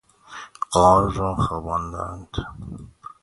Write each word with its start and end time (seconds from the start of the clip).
قال 0.69 1.11
را 1.11 1.35
خواباندن 1.35 2.27